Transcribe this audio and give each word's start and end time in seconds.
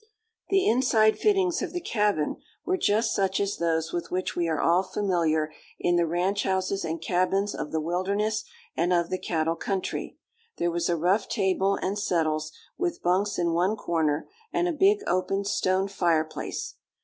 The 0.49 0.65
inside 0.67 1.19
fittings 1.19 1.61
of 1.61 1.73
the 1.73 1.79
cabin 1.79 2.37
were 2.65 2.75
just 2.75 3.13
such 3.13 3.39
as 3.39 3.57
those 3.57 3.93
with 3.93 4.09
which 4.09 4.35
we 4.35 4.47
are 4.47 4.59
all 4.59 4.81
familiar 4.81 5.53
in 5.77 5.95
the 5.95 6.07
ranch 6.07 6.41
houses 6.41 6.83
and 6.83 6.99
cabins 6.99 7.53
of 7.53 7.71
the 7.71 7.79
wilderness 7.79 8.43
and 8.75 8.93
of 8.93 9.11
the 9.11 9.19
cattle 9.19 9.55
country. 9.55 10.17
There 10.57 10.71
was 10.71 10.89
a 10.89 10.97
rough 10.97 11.27
table 11.29 11.75
and 11.83 11.99
settles, 11.99 12.51
with 12.79 13.03
bunks 13.03 13.37
in 13.37 13.53
one 13.53 13.75
corner, 13.75 14.27
and 14.51 14.67
a 14.67 14.71
big 14.73 15.01
open 15.05 15.45
stone 15.45 15.87
fireplace. 15.87 16.77